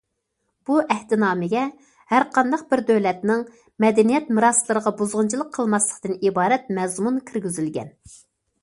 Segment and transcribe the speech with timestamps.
[0.69, 1.65] بۇ ئەھدىنامىگە
[2.13, 3.45] ھەرقانداق بىر دۆلەتنىڭ
[3.87, 7.97] مەدەنىيەت مىراسلىرىغا بۇزغۇنچىلىق قىلماسلىقتىن ئىبارەت مەزمۇن كىرگۈزۈلگەن.